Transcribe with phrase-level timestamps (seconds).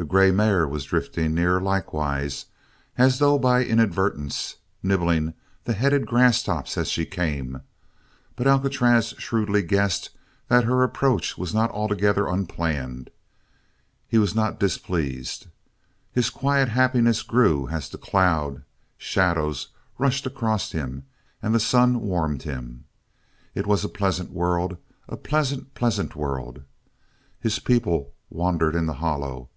[0.00, 2.46] The grey mare was drifting near, likewise,
[2.96, 5.34] as though by inadvertence, nibbling
[5.64, 7.62] the headed grasstops as she came;
[8.36, 10.10] but Alcatraz shrewdly guessed
[10.46, 13.10] that her approach was not altogether unplanned.
[14.06, 15.48] He was not displeased.
[16.12, 18.62] His quiet happiness grew as the cloud
[18.98, 21.06] shadows rushed across him
[21.42, 22.84] and the sun warmed him.
[23.52, 24.76] It was a pleasant world
[25.08, 26.62] a pleasant, pleasant world!
[27.40, 29.48] His people wandered in the hollow.